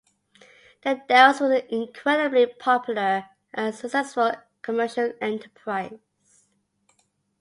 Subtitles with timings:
[0.81, 5.99] The Dells was an incredibly popular and successful commercial enterprise.